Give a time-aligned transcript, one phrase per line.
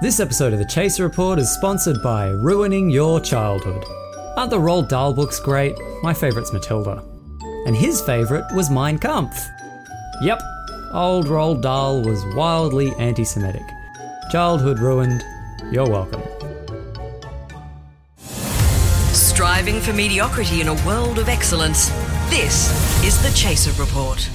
[0.00, 3.84] This episode of the Chaser Report is sponsored by Ruining Your Childhood.
[4.34, 5.76] Aren't the Roald Dahl books great?
[6.02, 7.04] My favourite's Matilda.
[7.66, 9.38] And his favourite was Mein Kampf.
[10.22, 10.40] Yep,
[10.94, 13.60] old Roald Dahl was wildly anti Semitic.
[14.32, 15.22] Childhood ruined,
[15.70, 16.22] you're welcome.
[19.12, 21.90] Striving for mediocrity in a world of excellence.
[22.30, 22.70] This
[23.04, 24.30] is the Chaser Report.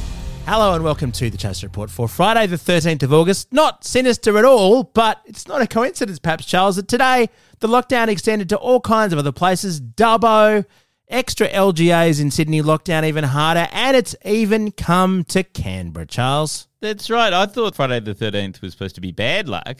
[0.48, 3.52] Hello and welcome to the Chaser Report for Friday, the 13th of August.
[3.52, 7.29] Not sinister at all, but it's not a coincidence, perhaps, Charles, that today
[7.61, 9.82] the lockdown extended to all kinds of other places.
[9.82, 10.64] Dubbo,
[11.07, 16.68] extra LGAs in Sydney, lockdown even harder, and it's even come to Canberra, Charles.
[16.80, 17.33] That's right.
[17.33, 19.80] I thought Friday the 13th was supposed to be bad luck,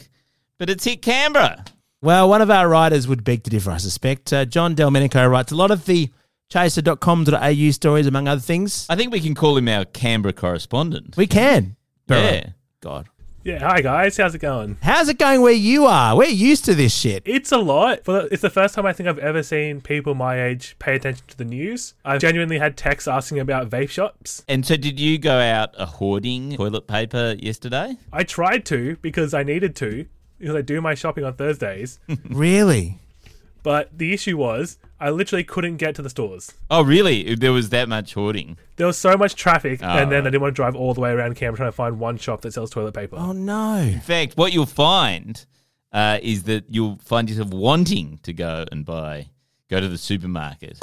[0.58, 1.64] but it's hit Canberra.
[2.02, 4.34] Well, one of our writers would beg to differ, I suspect.
[4.34, 6.10] Uh, John Delmenico writes a lot of the
[6.50, 8.86] chaser.com.au stories, among other things.
[8.90, 11.18] I think we can call him our Canberra correspondent.
[11.18, 11.76] We can.
[12.08, 12.50] yeah.
[12.82, 13.08] God.
[13.44, 14.78] Yeah, hi guys, how's it going?
[14.82, 16.18] How's it going where you are?
[16.18, 17.22] We're used to this shit.
[17.28, 18.04] It's a lot.
[18.04, 20.96] For the, it's the first time I think I've ever seen people my age pay
[20.96, 21.94] attention to the news.
[22.04, 24.44] I've genuinely had texts asking about vape shops.
[24.48, 27.98] And so, did you go out a hoarding toilet paper yesterday?
[28.12, 30.08] I tried to because I needed to
[30.40, 32.00] because I do my shopping on Thursdays.
[32.32, 32.98] Really?
[33.62, 36.54] but the issue was I literally couldn't get to the stores.
[36.70, 37.36] Oh, really?
[37.36, 38.58] There was that much hoarding.
[38.78, 40.28] There was so much traffic, Oh, and then right.
[40.28, 42.42] I didn't want to drive all the way around Canberra trying to find one shop
[42.42, 43.18] that sells toilet paper.
[43.20, 43.76] Oh, no.
[43.78, 45.46] In fact, what you'll find
[45.92, 49.30] uh, is that you'll find yourself wanting to go and buy,
[49.70, 50.80] go to the supermarket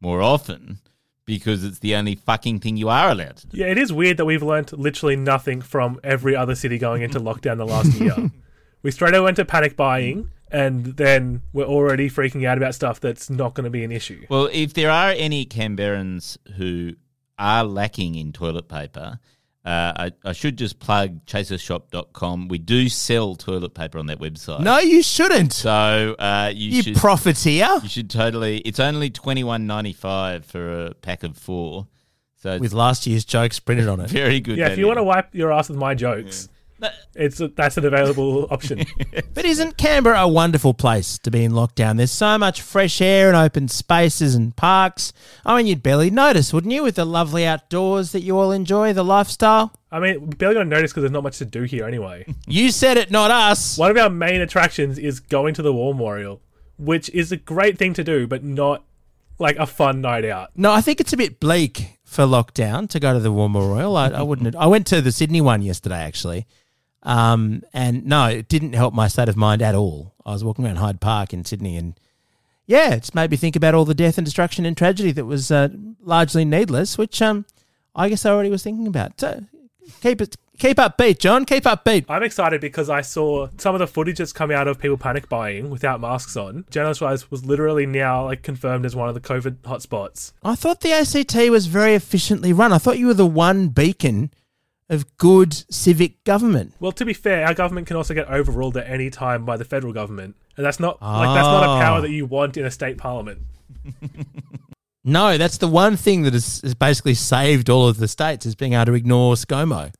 [0.00, 0.78] more often
[1.24, 3.58] because it's the only fucking thing you are allowed to do.
[3.58, 7.18] Yeah, it is weird that we've learnt literally nothing from every other city going into
[7.18, 8.14] lockdown the last year.
[8.82, 12.98] We straight away went to panic buying, and then we're already freaking out about stuff
[12.98, 14.24] that's not going to be an issue.
[14.30, 16.94] Well, if there are any Canberrans who
[17.38, 19.20] are lacking in toilet paper,
[19.66, 22.48] uh, I, I should just plug chasershop.com.
[22.48, 24.60] We do sell toilet paper on that website.
[24.60, 25.52] No, you shouldn't.
[25.52, 27.68] So uh, you, you should profiteer.
[27.82, 28.58] you should totally.
[28.58, 31.86] It's only twenty one ninety five for a pack of four.
[32.36, 34.08] So With last year's jokes printed on it.
[34.22, 34.56] very good.
[34.56, 36.48] Yeah, if you want to wipe your ass with my jokes,
[37.14, 38.84] it's that's an available option.
[39.34, 41.96] But isn't Canberra a wonderful place to be in lockdown?
[41.96, 45.12] There's so much fresh air and open spaces and parks.
[45.44, 48.92] I mean, you'd barely notice, wouldn't you, with the lovely outdoors that you all enjoy,
[48.92, 49.72] the lifestyle?
[49.90, 52.26] I mean, barely to notice because there's not much to do here anyway.
[52.48, 53.76] You said it, not us.
[53.76, 56.40] One of our main attractions is going to the War Memorial,
[56.78, 58.84] which is a great thing to do, but not
[59.38, 60.50] like a fun night out.
[60.54, 63.96] No, I think it's a bit bleak for lockdown to go to the War Memorial.
[63.96, 64.54] I, I wouldn't.
[64.56, 66.46] I went to the Sydney one yesterday, actually.
[67.06, 70.12] Um, and no, it didn't help my state of mind at all.
[70.26, 71.98] I was walking around Hyde Park in Sydney, and
[72.66, 75.52] yeah, it's made me think about all the death and destruction and tragedy that was
[75.52, 75.68] uh,
[76.00, 77.46] largely needless, which um,
[77.94, 79.20] I guess I already was thinking about.
[79.20, 79.44] So
[80.02, 81.44] keep it, keep up beat, John.
[81.44, 82.06] Keep up beat.
[82.08, 85.28] I'm excited because I saw some of the footage that's come out of people panic
[85.28, 86.64] buying without masks on.
[86.70, 90.32] Journalist Rise was literally now like confirmed as one of the COVID hotspots.
[90.42, 92.72] I thought the ACT was very efficiently run.
[92.72, 94.32] I thought you were the one beacon
[94.88, 96.74] of good civic government.
[96.80, 99.64] Well, to be fair, our government can also get overruled at any time by the
[99.64, 101.80] federal government, and that's not like that's not a Ah.
[101.80, 103.40] power that you want in a state parliament.
[105.08, 108.56] No, that's the one thing that has, has basically saved all of the states is
[108.56, 109.92] being able to ignore ScoMo.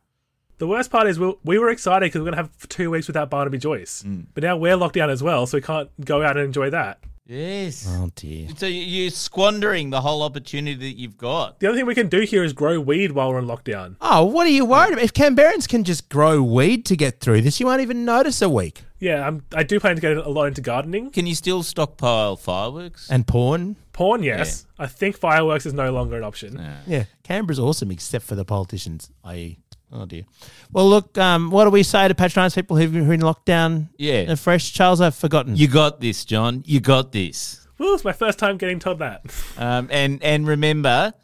[0.58, 3.06] The worst part is we, we were excited because we're going to have two weeks
[3.06, 4.02] without Barnaby Joyce,
[4.34, 6.98] but now we're locked down as well, so we can't go out and enjoy that.
[7.26, 7.86] Yes.
[7.88, 8.48] Oh dear.
[8.56, 11.58] So you- you're squandering the whole opportunity that you've got.
[11.60, 13.96] The other thing we can do here is grow weed while we're in lockdown.
[14.00, 15.04] Oh, what are you worried about?
[15.04, 18.48] If Canberrans can just grow weed to get through this, you won't even notice a
[18.48, 18.84] week.
[19.00, 21.10] Yeah, I'm, I do plan to get a lot into gardening.
[21.10, 23.10] Can you still stockpile fireworks?
[23.10, 23.76] And porn.
[23.92, 24.66] Porn, yes.
[24.78, 26.56] I think fireworks is no longer an option.
[26.58, 26.76] Yeah.
[26.86, 29.58] Yeah, Canberra's awesome except for the politicians, i.e.
[29.92, 30.24] Oh dear.
[30.72, 33.88] Well, look, um, what do we say to patronise people who've been in lockdown?
[33.96, 34.34] Yeah.
[34.34, 34.72] fresh.
[34.72, 35.56] Charles, I've forgotten.
[35.56, 36.62] You got this, John.
[36.66, 37.66] You got this.
[37.78, 39.22] Woo, it's my first time getting told that.
[39.58, 41.14] Um, and and remember,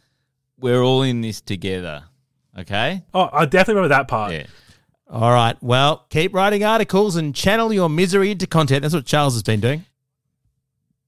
[0.58, 2.04] we're all in this together.
[2.58, 3.02] Okay.
[3.12, 4.32] Oh, I definitely remember that part.
[4.32, 4.46] Yeah.
[5.10, 5.56] All right.
[5.62, 8.82] Well, keep writing articles and channel your misery into content.
[8.82, 9.84] That's what Charles has been doing.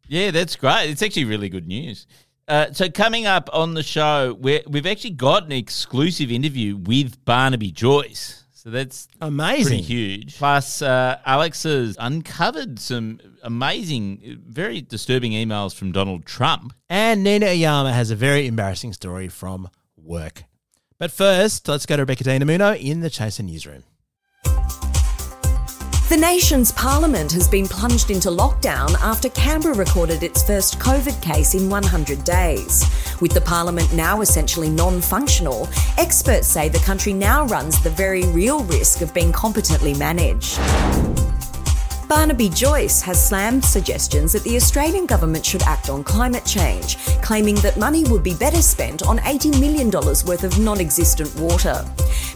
[0.07, 0.91] Yeah, that's great.
[0.91, 2.07] It's actually really good news.
[2.47, 7.25] Uh, so coming up on the show, we're, we've actually got an exclusive interview with
[7.25, 8.45] Barnaby Joyce.
[8.53, 9.67] So that's Amazing.
[9.67, 10.39] pretty huge.
[10.39, 16.73] Plus, uh, Alex has uncovered some amazing, very disturbing emails from Donald Trump.
[16.89, 20.45] And Nina Oyama has a very embarrassing story from work.
[20.99, 23.85] But first, let's go to Rebecca De Unamuno in the Chaser newsroom.
[26.11, 31.55] The nation's parliament has been plunged into lockdown after Canberra recorded its first COVID case
[31.55, 32.85] in 100 days.
[33.23, 35.67] With the parliament now essentially non functional,
[35.97, 40.61] experts say the country now runs the very real risk of being competently managed.
[42.09, 47.55] Barnaby Joyce has slammed suggestions that the Australian government should act on climate change, claiming
[47.57, 51.85] that money would be better spent on $80 million worth of non existent water.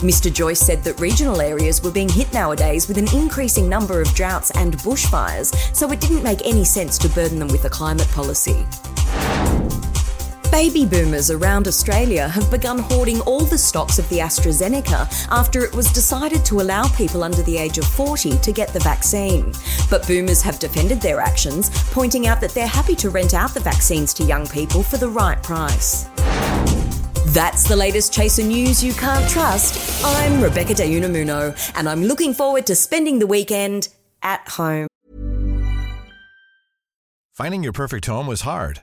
[0.00, 0.32] Mr.
[0.32, 4.50] Joyce said that regional areas were being hit nowadays with an increasing number of droughts
[4.52, 8.66] and bushfires, so it didn't make any sense to burden them with a climate policy.
[10.50, 15.74] Baby boomers around Australia have begun hoarding all the stocks of the AstraZeneca after it
[15.74, 19.52] was decided to allow people under the age of 40 to get the vaccine.
[19.90, 23.60] But boomers have defended their actions, pointing out that they're happy to rent out the
[23.60, 26.04] vaccines to young people for the right price.
[27.26, 30.02] That's the latest Chaser news you can't trust.
[30.02, 33.88] I'm Rebecca De Unamuno, and I'm looking forward to spending the weekend
[34.22, 34.88] at home.
[37.34, 38.82] Finding your perfect home was hard,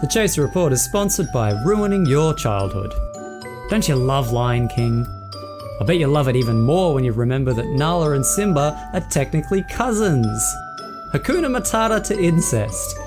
[0.00, 2.94] The Chaser Report is sponsored by Ruining Your Childhood.
[3.68, 5.04] Don't you love Lion King?
[5.78, 9.06] I bet you love it even more when you remember that Nala and Simba are
[9.10, 10.42] technically cousins.
[11.12, 12.98] Hakuna Matata to incest.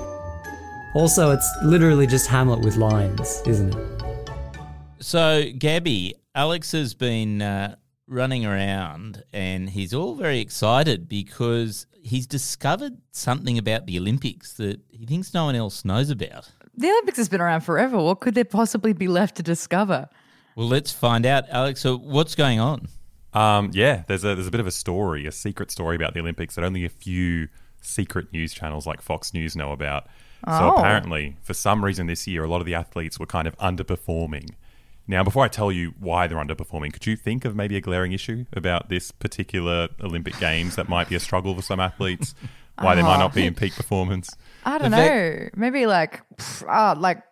[0.94, 3.88] Also, it's literally just Hamlet with lions, isn't it?
[5.00, 7.74] So, Gabby, Alex has been uh,
[8.06, 14.80] running around and he's all very excited because he's discovered something about the Olympics that
[14.92, 16.52] he thinks no one else knows about.
[16.76, 17.98] The Olympics has been around forever.
[17.98, 20.08] What could there possibly be left to discover?
[20.56, 21.80] Well, let's find out, Alex.
[21.80, 22.88] So, what's going on?
[23.32, 26.20] Um, yeah, there's a there's a bit of a story, a secret story about the
[26.20, 27.48] Olympics that only a few
[27.80, 30.06] secret news channels like Fox News know about.
[30.46, 30.58] Oh.
[30.58, 33.56] So apparently, for some reason this year, a lot of the athletes were kind of
[33.58, 34.50] underperforming.
[35.06, 38.12] Now, before I tell you why they're underperforming, could you think of maybe a glaring
[38.12, 42.34] issue about this particular Olympic Games that might be a struggle for some athletes?
[42.80, 44.28] Why they might not be in peak performance?
[44.64, 45.48] I don't know.
[45.54, 47.22] Maybe like, pff, uh, like,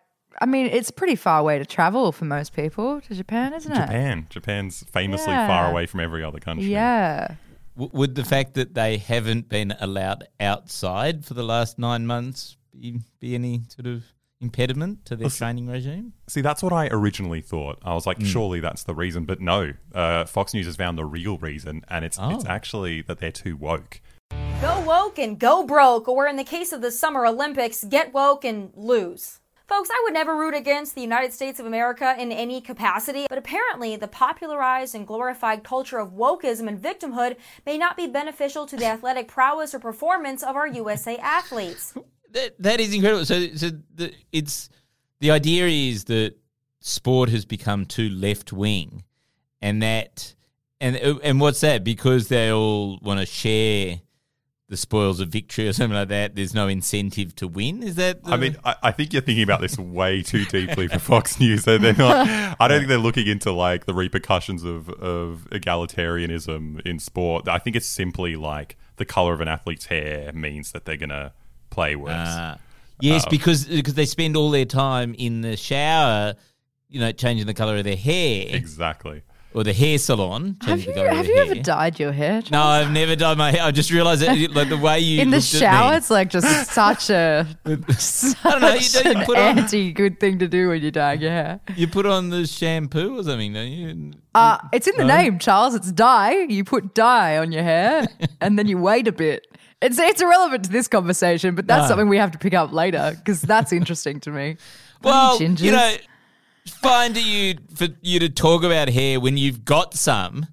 [0.40, 3.74] I mean, it's pretty far away to travel for most people to Japan, isn't it?
[3.76, 5.46] Japan, Japan's famously Yeah.
[5.46, 6.66] far away from every other country.
[6.66, 7.34] Yeah.
[7.76, 12.56] W- would the fact that they haven't been allowed outside for the last nine months
[12.78, 14.04] be, be any sort of
[14.40, 16.12] impediment to their training regime?
[16.28, 17.78] See, that's what I originally thought.
[17.84, 18.24] I was like, Hmm.
[18.24, 19.72] surely that's the reason, but no.
[19.94, 22.48] Uh, Fox News has found the real reason, and it's it's Oh.
[22.48, 24.00] actually that they're too woke.
[24.60, 28.44] Go woke and go broke, or in the case of the Summer Olympics, get woke
[28.44, 29.40] and lose.
[29.66, 33.38] Folks, I would never root against the United States of America in any capacity, but
[33.38, 38.76] apparently the popularized and glorified culture of wokeism and victimhood may not be beneficial to
[38.76, 41.94] the athletic prowess or performance of our USA athletes.
[42.30, 43.24] That, that is incredible.
[43.24, 44.68] So, so the, it's
[45.20, 46.34] the idea is that
[46.80, 49.04] sport has become too left wing,
[49.60, 50.34] and that
[50.80, 51.84] and and what's that?
[51.84, 54.00] Because they all want to share
[54.72, 56.34] the spoils of victory or something like that.
[56.34, 57.82] There's no incentive to win.
[57.82, 58.20] Is that?
[58.24, 61.64] I mean, I, I think you're thinking about this way too deeply for Fox News.
[61.64, 62.26] They're, they're not.
[62.58, 67.48] I don't think they're looking into like the repercussions of of egalitarianism in sport.
[67.48, 71.34] I think it's simply like the color of an athlete's hair means that they're gonna
[71.68, 72.12] play worse.
[72.14, 72.56] Ah.
[73.00, 76.34] yes, Uh, because because they spend all their time in the shower,
[76.88, 79.22] you know, changing the color of their hair, exactly.
[79.54, 80.56] Or the hair salon.
[80.62, 82.42] Have you the colour of have you ever dyed your hair?
[82.50, 83.62] No, I've never dyed my hair.
[83.62, 87.10] I just realised that like the way you in the shower, it's like just such
[87.10, 87.46] a
[87.98, 90.90] such don't know, you don't an put on- anti good thing to do when you're
[90.90, 91.60] dyeing your hair.
[91.76, 94.12] You put on the shampoo or something, don't you?
[94.34, 95.74] Uh, it's in the name, Charles.
[95.74, 96.32] It's dye.
[96.48, 98.06] You put dye on your hair,
[98.40, 99.46] and then you wait a bit.
[99.82, 101.88] It's it's irrelevant to this conversation, but that's No.
[101.88, 104.56] something we have to pick up later because that's interesting to me.
[105.02, 105.94] Well, you know,
[106.66, 110.46] fine to you for you to talk about hair when you've got some.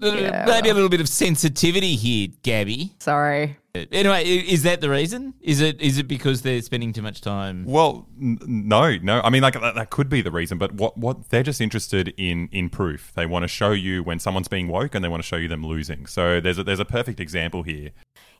[0.00, 2.92] Yeah, Maybe a little bit of sensitivity here, Gabby.
[2.98, 3.56] Sorry.
[3.74, 5.34] Anyway, is that the reason?
[5.40, 7.64] Is it is it because they're spending too much time?
[7.64, 9.20] Well, n- no, no.
[9.22, 12.14] I mean, like that, that could be the reason, but what what they're just interested
[12.16, 13.12] in in proof.
[13.16, 15.48] They want to show you when someone's being woke, and they want to show you
[15.48, 16.06] them losing.
[16.06, 17.90] So there's a, there's a perfect example here.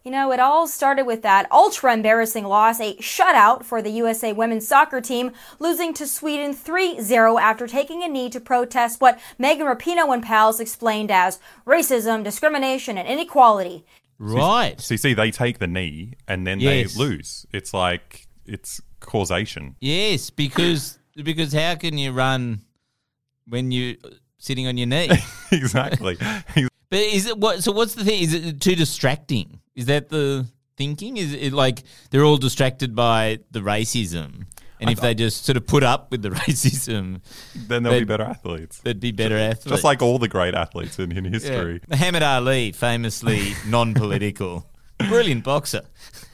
[0.04, 4.34] You know, it all started with that ultra embarrassing loss, a shutout for the USA
[4.34, 9.18] women's soccer team, losing to Sweden 3 0 after taking a knee to protest what
[9.38, 13.87] Megan Rapinoe and pals explained as racism, discrimination, and inequality.
[14.18, 14.78] Right.
[14.78, 16.92] So you see, they take the knee and then Yes.
[16.92, 17.46] they lose.
[17.50, 19.76] It's like it's causation.
[19.80, 22.61] Yes, because because how can you run
[23.49, 23.96] when you're
[24.37, 25.08] sitting on your knee?
[25.50, 26.18] exactly.
[26.90, 27.64] But is it what?
[27.64, 28.23] So what's the thing?
[28.23, 29.58] Is it too distracting?
[29.75, 31.16] Is that the thinking?
[31.16, 34.47] Is it like they're all distracted by the racism,
[34.81, 37.21] and if they just sort of put up with the racism,
[37.54, 38.78] Then they'll be better athletes.
[38.81, 39.64] they'd be better athletes.
[39.66, 41.31] Just like all the great athletes in, in Yeah.
[41.31, 41.81] history.
[41.88, 44.66] Muhammad Ali, famously non-political,
[45.09, 45.83] brilliant boxer.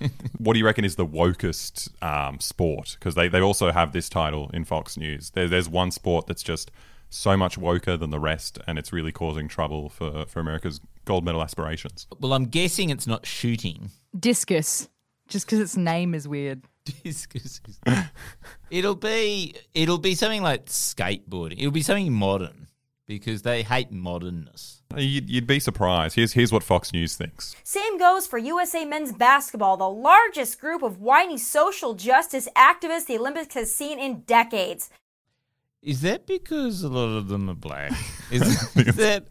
[0.38, 2.97] What do you reckon is the wokest um, sport?
[2.99, 5.28] Because they, they also have this title in Fox News.
[5.30, 6.70] There, there's one sport that's just
[7.11, 11.25] so much woker than the rest, and it's really causing trouble for, for America's gold
[11.25, 12.07] medal aspirations.
[12.19, 13.90] Well, I'm guessing it's not shooting.
[14.19, 14.88] Discus.
[15.28, 16.62] Just because its name is weird.
[17.04, 17.61] Discus.
[18.71, 21.59] it'll be it'll be something like skateboarding.
[21.59, 22.66] It'll be something modern
[23.11, 24.83] because they hate modernness.
[24.97, 26.14] You'd, you'd be surprised.
[26.14, 27.57] Here's, here's what Fox News thinks.
[27.64, 33.19] Same goes for USA men's basketball, the largest group of whiny social justice activists the
[33.19, 34.90] Olympics has seen in decades.
[35.82, 37.92] Is that because a lot of them are black?
[38.30, 38.42] Is,
[38.76, 39.26] is that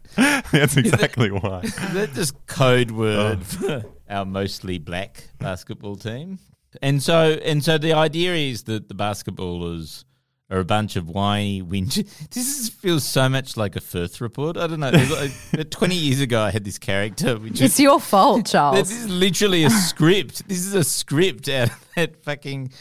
[0.52, 1.60] That's exactly why.
[1.60, 3.44] is that just code word oh.
[3.44, 6.38] for our mostly black basketball team?
[6.82, 10.04] And so and so the idea is that the basketballers
[10.50, 12.06] are a bunch of whiny whinge.
[12.30, 14.58] This is, feels so much like a Firth report.
[14.58, 14.90] I don't know.
[15.52, 18.76] Like- Twenty years ago, I had this character, which It's is your fault, Charles.
[18.76, 20.46] This is literally a script.
[20.46, 22.72] This is a script out of that fucking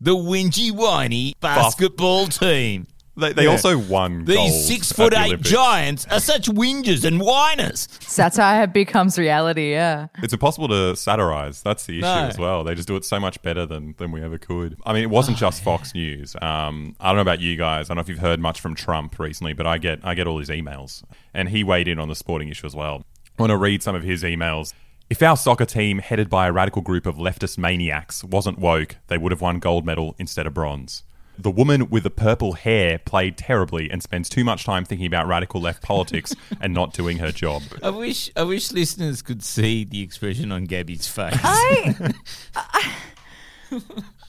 [0.00, 2.86] the whingy whiny basketball team.
[3.20, 3.50] They, they Yeah.
[3.50, 5.50] also won These gold six foot eight Olympics.
[5.50, 7.86] giants are such whingers and whiners.
[8.00, 10.08] Satire becomes reality, yeah.
[10.22, 11.62] It's impossible to satirize.
[11.62, 12.26] That's the issue No.
[12.26, 12.64] as well.
[12.64, 14.76] They just do it so much better than, than we ever could.
[14.84, 16.34] I mean, it wasn't just Fox News.
[16.42, 17.86] Um, I don't know about you guys.
[17.86, 20.26] I don't know if you've heard much from Trump recently, but I get I get
[20.26, 21.02] all his emails,
[21.34, 23.04] and he weighed in on the sporting issue as well.
[23.38, 24.72] I want to read some of his emails.
[25.08, 29.18] If our soccer team, headed by a radical group of leftist maniacs, wasn't woke, they
[29.18, 31.02] would have won gold medal instead of bronze.
[31.38, 35.26] The woman with the purple hair played terribly and spends too much time thinking about
[35.26, 37.62] radical left politics and not doing her job.
[37.82, 41.38] I wish I wish listeners could see the expression on Gabby's face.
[41.42, 41.94] I,
[42.56, 42.94] I,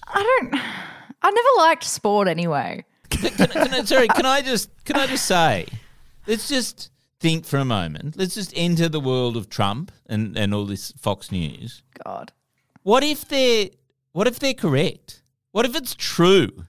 [0.08, 0.62] I don't.
[1.24, 2.86] I never liked sport anyway.
[3.10, 5.68] can I, sorry, can I just can I just say,
[6.28, 6.92] let's just
[7.22, 8.18] think for a moment.
[8.18, 11.84] Let's just enter the world of Trump and, and all this Fox News.
[12.04, 12.34] God.
[12.84, 13.70] What if they're
[14.12, 15.22] what if they're correct?
[15.52, 16.66] What if it's true?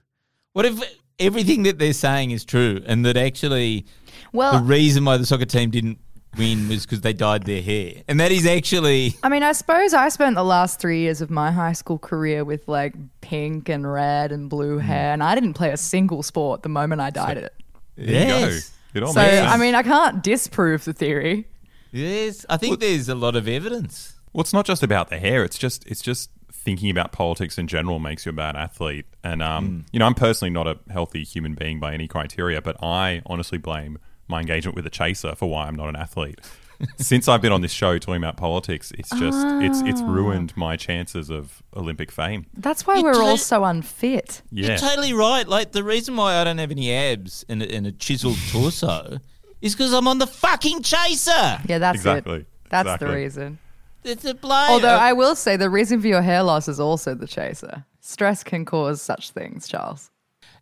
[0.53, 0.81] What if
[1.19, 3.85] everything that they're saying is true and that actually
[4.31, 5.99] Well, the reason why the soccer team didn't
[6.37, 8.03] win was because they dyed their hair?
[8.07, 11.29] And that is actually I mean, I suppose I spent the last three years of
[11.29, 14.81] my high school career with like pink and red and blue mm.
[14.81, 17.53] hair, and I didn't play a single sport the moment I dyed it.
[17.95, 18.37] There you go.
[18.49, 18.71] Yes.
[18.93, 19.51] It all So, makes.
[19.51, 21.47] I mean, I can't disprove the theory.
[21.91, 24.13] Yes, I think there's a lot of evidence.
[24.33, 25.43] Well, it's not just about the hair.
[25.43, 29.05] It's just it's just thinking about politics in general makes you a bad athlete.
[29.23, 32.81] And um, you know, I'm personally not a healthy human being by any criteria, but
[32.81, 36.39] I honestly blame my engagement with the chaser for why I'm not an athlete.
[36.97, 40.75] Since I've been on this show talking about politics, it's just it's it's ruined my
[40.75, 42.45] chances of Olympic fame.
[42.55, 44.41] That's why You we're all so unfit.
[44.51, 44.69] Yeah.
[44.69, 45.47] You're totally right.
[45.47, 49.19] Like the reason why I don't have any abs and a, and a chiseled torso
[49.61, 51.59] is because I'm on the fucking chaser.
[51.67, 52.39] Yeah, that's Exactly.
[52.39, 52.47] it.
[52.69, 53.07] That's Exactly.
[53.07, 53.59] the reason.
[54.03, 54.37] It's a.
[54.43, 57.85] Although I will say the reason for your hair loss is also the chaser.
[58.01, 60.11] Stress can cause such things, Charles.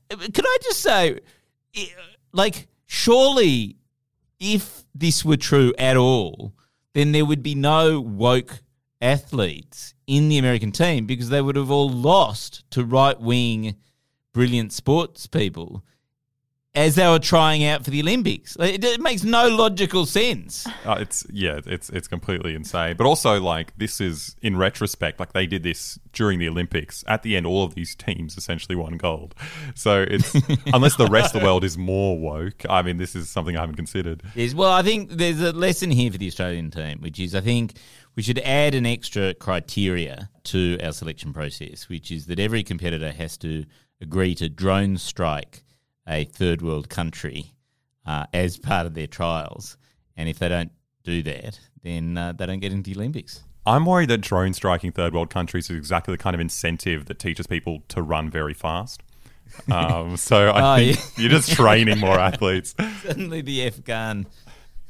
[0.10, 1.20] Can I just say,
[2.34, 3.78] like, surely
[4.40, 6.54] if this were true at all,
[6.94, 8.62] then there would be no woke
[9.02, 13.76] athletes in the American team because they would have all lost to right wing,
[14.34, 15.84] brilliant sports people
[16.74, 18.56] as they were trying out for the Olympics.
[18.58, 20.68] It, it makes no logical sense.
[20.84, 22.98] Uh, it's yeah, it's it's completely insane.
[22.98, 27.04] But also, like this is in retrospect, like they did this during the Olympics.
[27.08, 29.36] At the end, all of these teams essentially won gold.
[29.76, 30.34] So it's
[30.74, 32.66] unless the rest of the world is more woke.
[32.68, 34.24] I mean, this is something I haven't considered.
[34.34, 37.42] Yes, well, I think there's a lesson here for the Australian team, which is I
[37.42, 37.74] think
[38.16, 43.12] we should add an extra criteria to our selection process, which is that every competitor
[43.12, 43.66] has to
[44.02, 45.64] agree to drone strike
[46.08, 47.52] a third world country
[48.06, 49.78] uh, as part of their trials.
[50.18, 50.72] And if they don't
[51.04, 53.44] do that, then uh, they don't get into the Olympics.
[53.66, 57.20] I'm worried that drone striking third world countries is exactly the kind of incentive that
[57.20, 59.04] teaches people to run very fast.
[59.70, 61.04] Um, so I Oh, think yeah.
[61.18, 62.74] you're just training more athletes.
[63.04, 64.26] Suddenly, the Afghan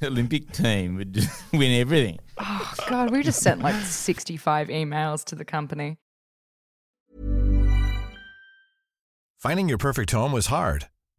[0.03, 2.19] Olympic team would just win everything.
[2.37, 5.97] Oh, God, we just sent like 65 emails to the company.
[9.39, 10.87] Finding your perfect home was hard,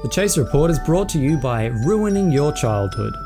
[0.00, 3.16] The Chase Report is brought to you by Ruining Your Childhood.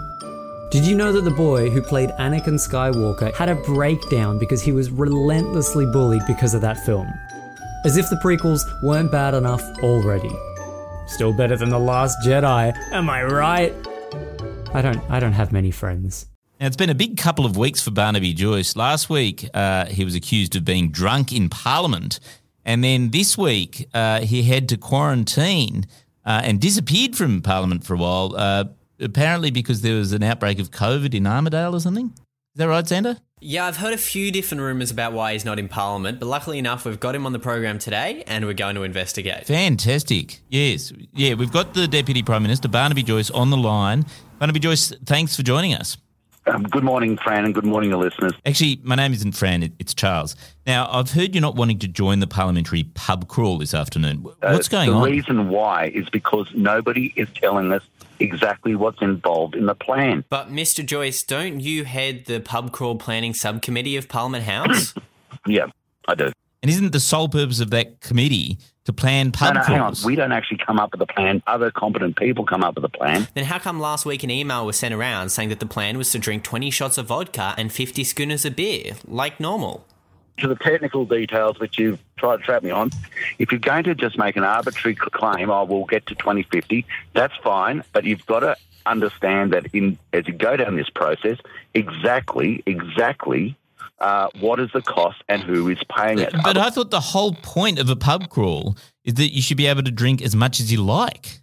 [0.70, 4.72] Did you know that the boy who played Anakin Skywalker had a breakdown because he
[4.72, 7.06] was relentlessly bullied because of that film?
[7.84, 10.30] As if the prequels weren't bad enough already.
[11.08, 13.74] Still better than The Last Jedi, am I right?
[14.72, 16.24] I don't I don't have many friends.
[16.58, 18.76] Now, it's been a big couple of weeks for Barnaby Joyce.
[18.76, 22.18] Last week, uh, he was accused of being drunk in Parliament.
[22.64, 25.86] And then this week, uh, he had to quarantine
[26.24, 28.64] uh, and disappeared from Parliament for a while, uh,
[29.00, 32.06] apparently because there was an outbreak of COVID in Armidale or something.
[32.06, 33.18] Is that right, Zander?
[33.40, 36.58] Yeah, I've heard a few different rumours about why he's not in Parliament, but luckily
[36.58, 39.46] enough, we've got him on the program today and we're going to investigate.
[39.46, 40.38] Fantastic.
[40.48, 40.92] Yes.
[41.12, 44.06] Yeah, we've got the Deputy Prime Minister, Barnaby Joyce, on the line.
[44.38, 45.96] Barnaby Joyce, thanks for joining us.
[46.46, 48.32] Um, good morning, Fran, and good morning, the listeners.
[48.44, 50.34] Actually, my name isn't Fran, it- it's Charles.
[50.66, 54.24] Now, I've heard you're not wanting to join the parliamentary pub crawl this afternoon.
[54.24, 55.02] What's Uh, going the on?
[55.04, 57.82] The reason why is because nobody is telling us
[58.18, 60.24] exactly what's involved in the plan.
[60.28, 60.84] But Mr.
[60.84, 64.94] Joyce, don't you head the pub crawl planning subcommittee of Parliament House?
[65.46, 65.66] Yeah,
[66.06, 66.30] I do.
[66.62, 69.80] And isn't the sole purpose of that committee to plan No, pub no, hang on.
[69.80, 70.04] crawls?
[70.04, 71.42] We don't actually come up with a plan.
[71.46, 73.26] Other competent people come up with a plan.
[73.34, 76.12] then how come last week an email was sent around saying that the plan was
[76.12, 79.84] to drink 20 shots of vodka and 50 schooners of beer, like normal?
[80.38, 82.90] To the technical details which you've tried to trap me on,
[83.38, 87.34] if you're going to just make an arbitrary claim, oh, we'll get to 2050, that's
[87.42, 87.82] fine.
[87.92, 91.38] But you've got to understand that in as you go down this process,
[91.74, 93.56] exactly, exactly
[94.02, 96.34] uh, what is the cost and who is paying it.
[96.44, 99.66] But I thought the whole point of a pub crawl is that you should be
[99.66, 101.40] able to drink as much as you like.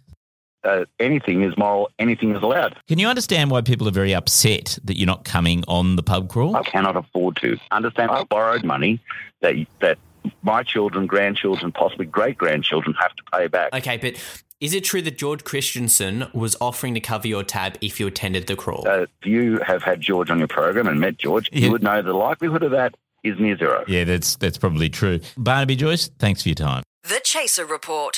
[0.64, 2.76] uh, anything is moral, anything is allowed.
[2.86, 6.28] Can you understand why people are very upset that you're not coming on the pub
[6.28, 6.56] crawl?
[6.56, 7.56] I cannot afford to.
[7.70, 9.00] Understand, I borrowed money
[9.40, 9.98] that that
[10.42, 13.72] my children, grandchildren, possibly great grandchildren have to pay back.
[13.74, 14.14] Okay, but
[14.60, 18.46] is it true that George Christensen was offering to cover your tab if you attended
[18.46, 18.86] the crawl?
[18.86, 21.66] Uh, if you have had George on your program and met George, Yeah.
[21.66, 23.84] you would know the likelihood of that is near zero.
[23.88, 25.20] Yeah, that's that's probably true.
[25.36, 26.82] Barnaby Joyce, thanks for your time.
[27.04, 28.16] The Chaser Report.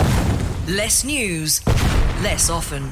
[0.68, 1.64] Less news,
[2.22, 2.90] less often.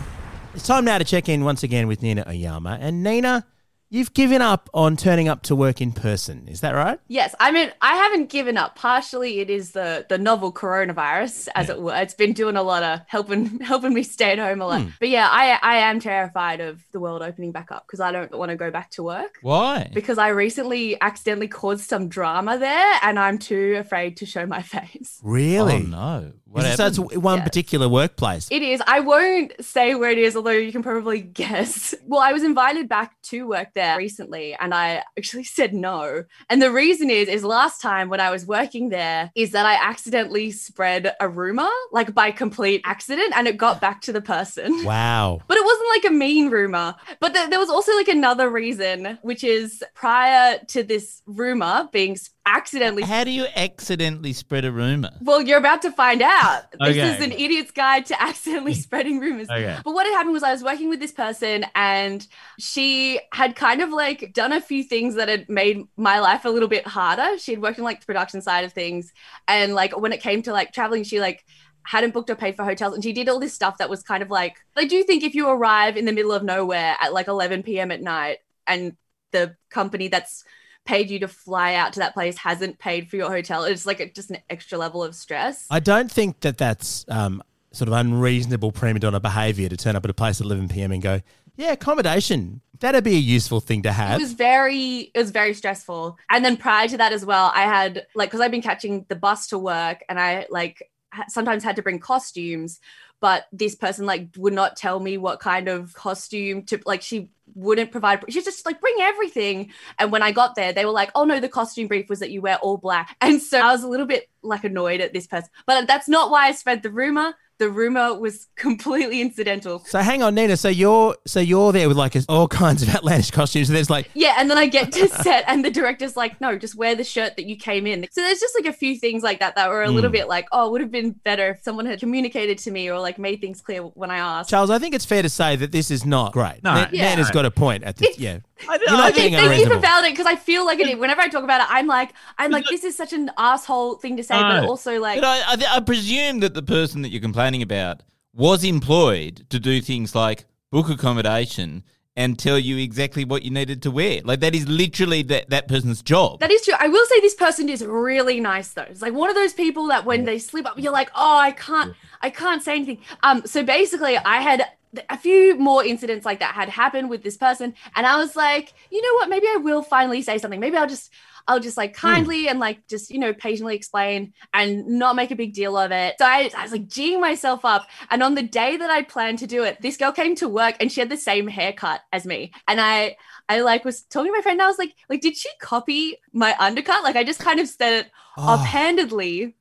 [0.54, 2.78] It's time now to check in once again with Nina Oyama.
[2.80, 3.46] And Nina,
[3.90, 6.48] you've given up on turning up to work in person.
[6.48, 6.98] Is that right?
[7.08, 8.76] Yes, I mean I haven't given up.
[8.76, 11.94] Partially, it is the the novel coronavirus, as it were.
[11.94, 14.82] It's been doing a lot of helping helping me stay at home a lot.
[14.82, 14.88] Hmm.
[14.98, 18.32] But yeah, I I am terrified of the world opening back up because I don't
[18.36, 19.38] want to go back to work.
[19.42, 19.90] Why?
[19.92, 24.62] Because I recently accidentally caused some drama there, and I'm too afraid to show my
[24.70, 25.20] face.
[25.22, 25.74] Really?
[25.74, 26.32] Oh no.
[26.52, 27.44] What Is it- so it's one Yes.
[27.48, 28.48] particular workplace.
[28.50, 28.82] It is.
[28.86, 31.94] I won't say where it is, although you can probably guess.
[32.04, 36.24] Well, I was invited back to work there recently, and I actually said no.
[36.48, 39.74] And the reason is, is last time when I was working there, is that I
[39.74, 44.84] accidentally spread a rumor, like by complete accident, and it got back to the person.
[44.90, 45.40] Wow.
[45.46, 46.96] But it wasn't like a mean rumor.
[47.20, 52.12] But th- there was also like another reason, which is prior to this rumor being
[52.12, 55.10] s- accidentally How do you accidentally spread a rumor?
[55.22, 56.70] well, you're about to find out.
[56.72, 57.14] This Okay.
[57.14, 59.48] is an idiot's guide to accidentally spreading rumors.
[59.48, 59.78] Okay.
[59.84, 62.26] But what had happened was I was working with this person and
[62.58, 66.50] she had kind of like done a few things that had made my life a
[66.50, 67.38] little bit harder.
[67.38, 69.12] She had worked in like the production side of things.
[69.46, 71.44] And like when it came to like traveling, she like
[71.84, 74.22] hadn't booked or paid for hotels and she did all this stuff that was kind
[74.22, 77.26] of like I do think if you arrive in the middle of nowhere at like
[77.26, 77.90] 11 p.m.
[77.90, 78.96] at night and
[79.32, 80.44] the company that's
[80.90, 84.00] paid you to fly out to that place hasn't paid for your hotel it's like
[84.00, 87.94] a, just an extra level of stress I don't think that that's um, sort of
[87.94, 90.92] unreasonable prima donna behaviour to turn up at a place at 11 p.m.
[90.92, 91.20] and go,
[91.56, 92.60] yeah, accommodation.
[92.80, 94.18] That'd be a useful thing to have.
[94.18, 97.62] it was very it was very stressful and then prior to that as well i
[97.62, 100.90] had like because i've been catching the bus to work and i like
[101.28, 102.80] sometimes had to bring costumes
[103.20, 107.28] but this person like would not tell me what kind of costume to like she
[107.54, 109.72] wouldn't provide she's just like bring everything.
[109.98, 112.30] And when i got there they were like oh no the costume brief was that
[112.30, 113.16] you wear all black.
[113.20, 115.50] And so i was a little bit like annoyed at this person.
[115.66, 120.22] But that's not why i spread the rumor the rumor was completely incidental so hang
[120.22, 120.56] on, Nina.
[120.56, 123.68] So you're so you're there with like all kinds of outlandish costumes.
[123.68, 126.58] And there's like Yeah, and then I get to set, and the director's like, "No,
[126.58, 129.22] just wear the shirt that you came in." So there's just like a few things
[129.22, 130.14] like that that were a little Mm.
[130.14, 132.98] bit like, "Oh, it would have been better if someone had communicated to me or
[132.98, 134.70] like made things clear when I asked." Charles.
[134.70, 136.64] I think it's fair to say that this is not great.
[136.64, 136.74] No.
[136.74, 137.10] Ni- Yeah.
[137.10, 138.18] Nina's got a point at this.
[138.18, 139.82] Yeah, I you're not Okay, being thank you for unreasonable.
[139.82, 140.98] validating because I feel like it.
[140.98, 144.16] Whenever I talk about it, I'm like, I'm like, this is such an asshole thing
[144.16, 147.20] to say, but also like, But I, I, I presume that the person that you're
[147.20, 148.02] complaining about
[148.34, 151.82] was employed to do things like book accommodation,
[152.16, 154.20] and tell you exactly what you needed to wear.
[154.24, 156.40] Like that is literally that, that person's job.
[156.40, 156.74] That is true.
[156.78, 158.82] I will say this person is really nice though.
[158.82, 161.52] It's like one of those people that when they slip up, you're like, oh, I
[161.52, 162.98] can't, I can't say anything.
[163.22, 164.66] Um, so basically, I had
[165.08, 168.72] a few more incidents like that had happened with this person, and I was like,
[168.90, 169.28] you know what?
[169.28, 170.60] Maybe I will finally say something.
[170.60, 171.12] Maybe I'll just.
[171.48, 172.06] I'll just like hmm.
[172.06, 175.90] kindly and like just you know patiently explain and not make a big deal of
[175.90, 176.14] it.
[176.18, 179.38] So I, I was like geeing myself up, and on the day that I planned
[179.38, 182.26] to do it, this girl came to work and she had the same haircut as
[182.26, 183.16] me, and I
[183.50, 184.60] I like was talking to my friend.
[184.60, 187.02] And I was like, like, did she copy my undercut?
[187.02, 188.54] Like, I just kind of said it ah.
[188.54, 189.56] offhandedly.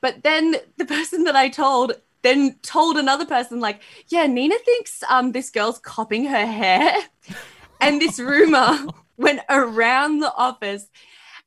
[0.00, 5.02] But then the person that I told then told another person, like, yeah, Nina thinks
[5.08, 6.94] um this girl's copying her hair.
[7.80, 8.78] and this rumor
[9.16, 10.88] went around the office.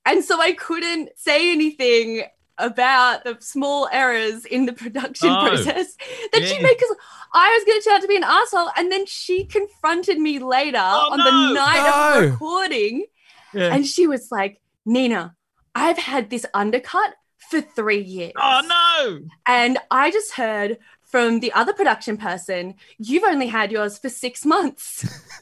[0.06, 2.24] And so I couldn't say anything
[2.58, 5.96] about the small errors in the production Oh, process
[6.32, 6.96] that she made because
[7.34, 8.70] I was going to turn out to be an asshole.
[8.78, 12.26] And then she confronted me later on the night No.
[12.26, 13.06] of recording.
[13.54, 15.36] And she was like, Nina,
[15.76, 17.14] I've had this undercut
[17.52, 18.32] for three years.
[18.38, 19.28] Oh no!
[19.46, 24.46] And I just heard from the other production person, you've only had yours for six
[24.46, 25.06] months.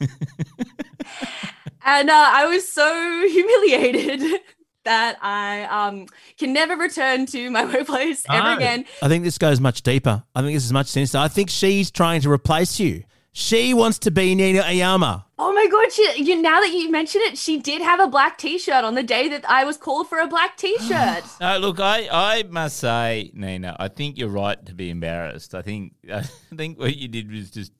[1.84, 4.40] and uh, I was so humiliated
[4.84, 6.06] that I um,
[6.38, 8.56] can never return to my workplace ever Oh.
[8.56, 8.84] again.
[9.02, 10.24] I think this goes much deeper.
[10.34, 11.18] I think this is much sinister.
[11.18, 13.04] I think she's trying to replace you.
[13.32, 15.26] She wants to be Nina Oyama.
[15.38, 15.92] Oh my god!
[15.92, 19.04] She, you, now that you mention it, she did have a black T-shirt on the
[19.04, 21.24] day that I was called for a black T-shirt.
[21.40, 25.54] No, look, I, I must say, Nina, I think you're right to be embarrassed.
[25.54, 26.22] I think I
[26.56, 27.72] think what you did was just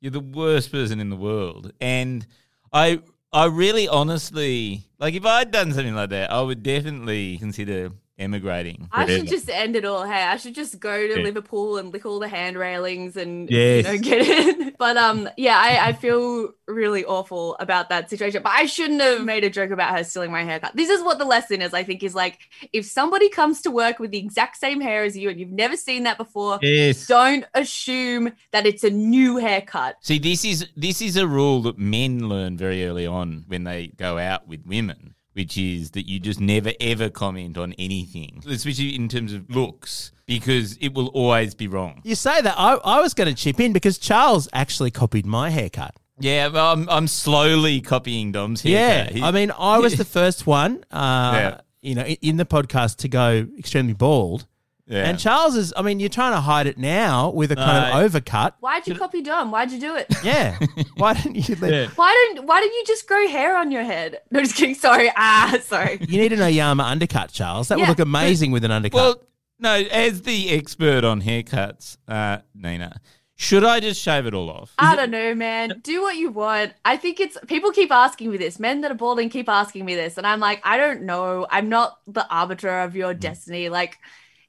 [0.00, 2.26] you're the worst person in the world, and
[2.72, 3.00] I
[3.32, 8.88] I really honestly like if I'd done something like that, I would definitely consider emigrating.
[8.92, 10.04] I should just end it all.
[10.04, 13.86] Hey, I should just go to Liverpool and lick all the hand railings and Yes.
[13.86, 14.66] you know get it.
[14.80, 18.42] But um, yeah, I, I feel really awful about that situation.
[18.42, 20.74] But I shouldn't have made a joke about her stealing my haircut.
[20.74, 21.74] This is what the lesson is.
[21.74, 22.38] I think is like
[22.72, 25.76] if somebody comes to work with the exact same hair as you and you've never
[25.76, 27.06] seen that before, Yes.
[27.06, 29.96] don't assume that it's a new haircut.
[30.00, 33.88] See, this is this is a rule that men learn very early on when they
[33.88, 38.94] go out with women, which is that you just never ever comment on anything, especially
[38.94, 42.00] in terms of looks, because it will always be wrong.
[42.04, 42.54] You say that.
[42.58, 45.94] I, I was going to chip in because Charles actually copied my haircut.
[46.18, 48.88] Yeah, well, I'm I'm slowly copying Dom's Yeah.
[49.04, 49.12] haircut.
[49.14, 51.60] He- I mean, I was the first one, uh, Yeah.
[51.80, 54.46] you know, in, in the podcast to go extremely bald.
[54.90, 55.04] Yeah.
[55.08, 58.04] And Charles is, I mean, you're trying to hide it now with a kind No.
[58.04, 58.54] of overcut.
[58.58, 59.52] Why'd you copy Dom?
[59.52, 60.08] Why'd you do it?
[60.24, 60.58] Yeah.
[60.96, 64.18] Why didn't you let Why don't Why don't you just grow hair on your head?
[64.32, 64.74] No, just kidding.
[64.74, 65.08] Sorry.
[65.16, 65.98] Ah, sorry.
[66.08, 67.68] You need an Oyama undercut, Charles.
[67.68, 67.88] That would Yeah.
[67.90, 68.96] look amazing with an undercut.
[69.00, 69.22] well,
[69.60, 73.00] no, as the expert on haircuts, uh, Nina,
[73.36, 74.74] should I just shave it all off?
[74.78, 75.80] I don't know, man.
[75.84, 76.72] Do what you want.
[76.84, 78.58] I think it's people keep asking me this.
[78.58, 81.46] Men that are balding keep asking me this, and I'm like, I don't know.
[81.50, 83.68] I'm not the arbiter of your destiny.
[83.68, 83.98] Like,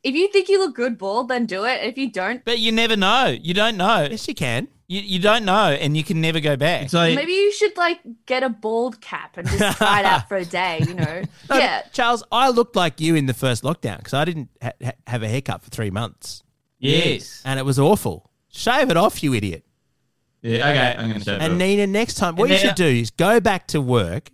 [0.03, 1.81] if you think you look good bald, then do it.
[1.83, 3.27] If you don't, But you never know.
[3.39, 4.07] You don't know.
[4.09, 4.67] yes, you can.
[4.87, 6.89] You, you don't know, and you can never go back.
[6.89, 10.35] So maybe you should like get a bald cap and just try it out for
[10.35, 10.83] a day.
[10.85, 11.21] You know?
[11.49, 11.83] No, yeah.
[11.93, 15.23] Charles, I looked like you in the first lockdown because I didn't ha- ha- have
[15.23, 16.43] a haircut for three months.
[16.79, 17.41] yes.
[17.45, 18.29] And it was awful.
[18.49, 19.63] Shave it off, you idiot.
[20.41, 21.59] yeah, okay, I'm going to shave it And off.
[21.59, 24.29] Nina, next time, what And you then- should do is go back to work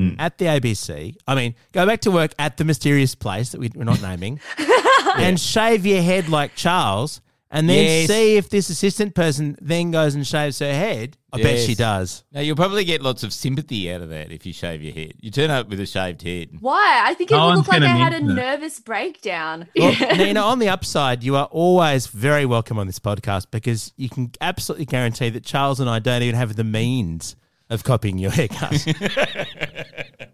[0.00, 0.14] Hmm.
[0.20, 1.16] at the ABC.
[1.26, 4.40] I mean, go back to work at the mysterious place that we, we're not naming
[5.18, 7.20] and shave your head like Charles
[7.52, 8.08] and then Yes.
[8.08, 11.16] see if this assistant person then goes and shaves her head.
[11.32, 12.22] I bet she does.
[12.32, 15.14] Now you'll probably get lots of sympathy out of that if you shave your head.
[15.20, 16.50] You turn up with a shaved head.
[16.60, 17.02] Why?
[17.04, 18.34] I think it No would look like I had a mention it.
[18.42, 19.66] nervous breakdown.
[19.76, 24.08] Well, Nina, on the upside, you are always very welcome on this podcast because you
[24.08, 27.34] can absolutely guarantee that Charles and I don't even have the means
[27.70, 28.72] of copying your haircut.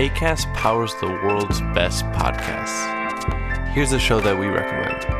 [0.00, 3.68] ACAST powers the world's best podcasts.
[3.74, 5.19] Here's a show that we recommend.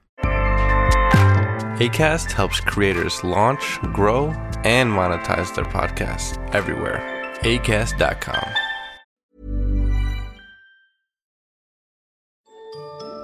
[1.81, 4.27] ACAST helps creators launch, grow,
[4.63, 7.01] and monetize their podcasts everywhere.
[7.41, 8.45] ACAST.com.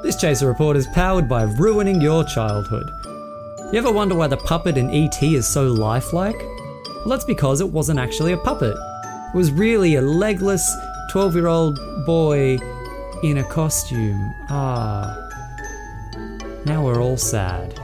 [0.02, 2.89] This Chaser Report is powered by ruining your childhood.
[3.72, 5.36] You ever wonder why the puppet in E.T.
[5.36, 6.39] is so lifelike?
[6.39, 8.76] Well, that's because it wasn't actually a puppet.
[8.76, 10.67] It was really a legless
[11.12, 12.58] 12 year old boy
[13.22, 14.34] in a costume.
[14.50, 15.15] Ah.
[16.65, 17.77] Now we're all sad.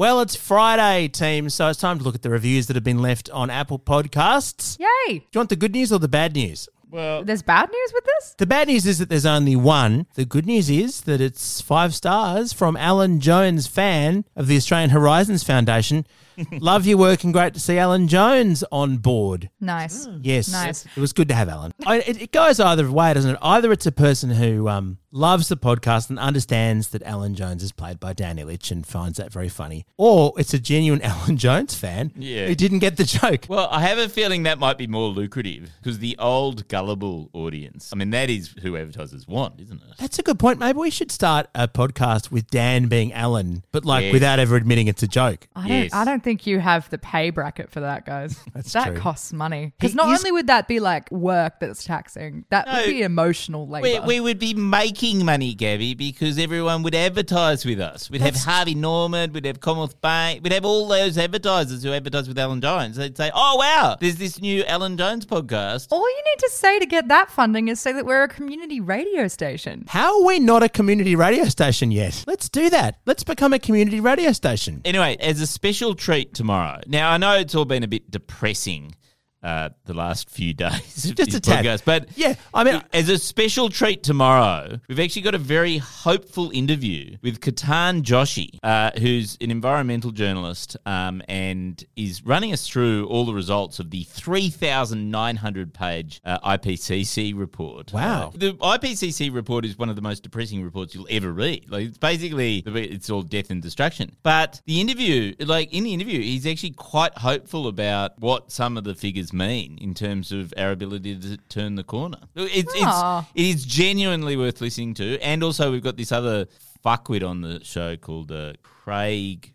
[0.00, 3.02] Well, it's Friday, team, so it's time to look at the reviews that have been
[3.02, 4.78] left on Apple Podcasts.
[4.78, 5.18] Yay!
[5.18, 6.70] Do you want the good news or the bad news?
[6.90, 8.34] Well, There's bad news with this?
[8.38, 10.06] The bad news is that there's only one.
[10.14, 14.88] The good news is that it's five stars from Alan Jones, fan of the Australian
[14.88, 16.06] Horizons Foundation.
[16.52, 19.50] Love your work and great to see Alan Jones on board.
[19.60, 20.08] Nice.
[20.22, 20.86] Yes, Nice.
[20.86, 21.72] It was good to have Alan.
[21.86, 23.38] I, it, it goes either way, doesn't it?
[23.42, 27.72] Either it's a person who um, loves the podcast and understands that Alan Jones is
[27.72, 31.74] played by Dan Ilic and finds that very funny, or it's a genuine Alan Jones
[31.74, 32.46] fan Yeah.
[32.46, 33.46] who didn't get the joke.
[33.48, 37.90] Well, I have a feeling that might be more lucrative because the old gullible audience.
[37.92, 39.96] I mean, that is who advertisers want, isn't it?
[39.98, 40.58] That's a good point.
[40.58, 44.12] Maybe we should start a podcast with Dan being Alan, but like Yes.
[44.12, 45.48] without ever admitting it's a joke.
[45.56, 45.94] I don't.
[45.94, 48.38] I don't think you have the pay bracket for that, guys.
[48.54, 48.96] That's that true.
[48.98, 49.72] costs money.
[49.78, 52.74] Because not is- only would that be like work that's taxing, that No.
[52.74, 54.06] would be emotional We, labor.
[54.06, 58.10] we would be making money, Gabby, because everyone would advertise with us.
[58.10, 61.92] We'd That's- have Harvey Norman, we'd have Commonwealth Bank, we'd have all those advertisers who
[61.92, 62.96] advertise with Alan Jones.
[62.96, 66.78] They'd say, "Oh wow, there's this new Alan Jones podcast." All you need to say
[66.78, 69.84] to get that funding is say that we're a community radio station.
[69.88, 72.24] How are we not a community radio station yet?
[72.26, 72.98] Let's do that.
[73.06, 74.80] Let's become a community radio station.
[74.84, 76.80] Anyway, as a special treat tomorrow.
[76.86, 78.94] Now I know it's all been a bit depressing
[79.42, 81.04] uh, the last few days.
[81.04, 81.82] of Just this a tad.
[81.84, 86.50] but Yeah, I mean, as a special treat tomorrow, we've actually got a very hopeful
[86.50, 93.06] interview with Ketan Joshi, uh, who's an environmental journalist um, and is running us through
[93.06, 97.92] all the results of the 3,900 page uh, IPCC report.
[97.92, 98.28] Wow.
[98.28, 101.70] Uh, the IPCC report is one of the most depressing reports you'll ever read.
[101.70, 104.16] Like, it's basically, it's all death and destruction.
[104.22, 108.84] But the interview, like in the interview, he's actually quite hopeful about what some of
[108.84, 112.18] the figures mean in terms of our ability to turn the corner.
[112.34, 115.18] It's, it's, it is genuinely worth listening to.
[115.20, 116.46] And also, we've got this other
[116.84, 119.52] fuckwit on the show called uh, Craig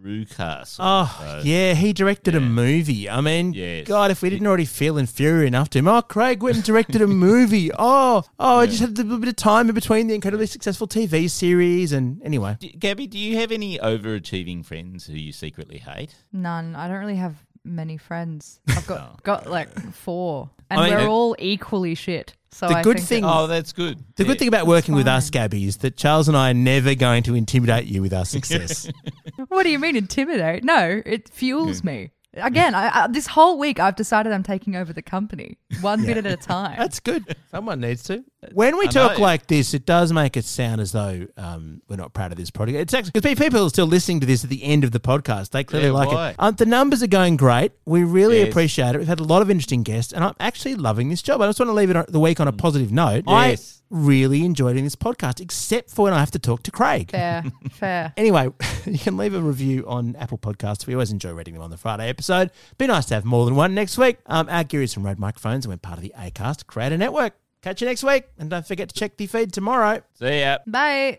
[0.00, 0.76] Reucassel.
[0.78, 3.10] Oh, So- yeah, he directed a movie.
[3.10, 3.86] I mean, Yes.
[3.86, 7.02] God, if we didn't already feel inferior enough to him, oh, Craig went and directed
[7.02, 7.70] a movie.
[7.80, 10.86] Oh, oh, I just had a little bit of time in between the incredibly successful
[10.86, 11.92] TV series.
[11.92, 16.14] And anyway, D- Gabby, do you have any overachieving friends who you secretly hate?
[16.32, 16.76] None.
[16.76, 17.34] I don't really have
[17.68, 18.60] many friends.
[18.68, 22.34] I've got got like four, and I mean, we're uh, all equally shit.
[22.50, 24.02] So the I good think thing, Oh, that's good.
[24.16, 25.28] the good thing about working with us.
[25.28, 28.90] Gabby, is that Charles and I are never going to intimidate you with our success.
[29.48, 30.64] What do you mean intimidate?
[30.64, 32.10] No, it fuels me.
[32.34, 36.16] Again, I, I, this whole week I've decided I'm taking over the company one bit
[36.16, 36.76] at a time.
[36.76, 37.36] That's good.
[37.50, 38.24] Someone needs to.
[38.52, 39.22] When we I talk know.
[39.24, 42.50] like this, it does make it sound as though um, we're not proud of this
[42.50, 42.78] product.
[42.78, 45.50] It's actually because people are still listening to this at the end of the podcast.
[45.50, 46.30] They clearly Yeah, like why?
[46.30, 46.36] it.
[46.38, 47.72] Um, the numbers are going great.
[47.84, 48.48] We really Yes.
[48.50, 48.98] appreciate it.
[48.98, 51.40] We've had a lot of interesting guests, and I'm actually loving this job.
[51.42, 53.24] I just want to leave it on, the week on a positive note.
[53.26, 53.80] Yes.
[53.90, 57.10] I really enjoyed doing this podcast, except for when I have to talk to Craig.
[57.10, 58.12] Fair, fair.
[58.16, 58.50] Anyway,
[58.86, 60.86] you can leave a review on Apple Podcasts.
[60.86, 62.52] We always enjoy reading them on the Friday episode.
[62.76, 64.18] Be nice to have more than one next week.
[64.26, 67.32] Um, our gear is from Rode Microphones and we're part of the ACAST Creator Network.
[67.68, 68.24] Catch you next week.
[68.38, 70.00] And don't forget to check the feed tomorrow.
[70.14, 70.56] See ya.
[70.66, 71.18] Bye.